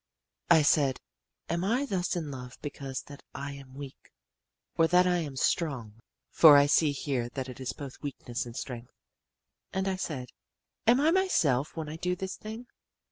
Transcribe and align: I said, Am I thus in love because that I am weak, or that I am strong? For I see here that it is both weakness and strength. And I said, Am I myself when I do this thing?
I 0.49 0.63
said, 0.63 0.99
Am 1.47 1.63
I 1.63 1.85
thus 1.85 2.15
in 2.15 2.31
love 2.31 2.57
because 2.63 3.03
that 3.03 3.21
I 3.35 3.51
am 3.51 3.75
weak, 3.75 4.11
or 4.75 4.87
that 4.87 5.05
I 5.05 5.17
am 5.19 5.35
strong? 5.35 5.99
For 6.31 6.57
I 6.57 6.65
see 6.65 6.91
here 6.91 7.29
that 7.35 7.47
it 7.47 7.59
is 7.59 7.71
both 7.73 8.01
weakness 8.01 8.47
and 8.47 8.57
strength. 8.57 8.95
And 9.71 9.87
I 9.87 9.97
said, 9.97 10.29
Am 10.87 10.99
I 10.99 11.11
myself 11.11 11.77
when 11.77 11.87
I 11.87 11.97
do 11.97 12.15
this 12.15 12.35
thing? 12.35 12.65